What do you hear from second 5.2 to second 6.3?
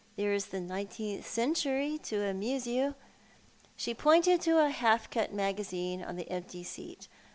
magazine on the